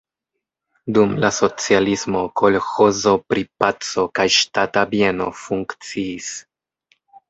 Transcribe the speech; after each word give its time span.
Dum 0.95 1.13
la 1.25 1.31
socialismo 1.39 2.23
kolĥozo 2.43 3.15
pri 3.29 3.47
"Paco" 3.63 4.09
kaj 4.19 4.29
ŝtata 4.41 4.89
bieno 4.97 5.33
funkciis. 5.47 6.37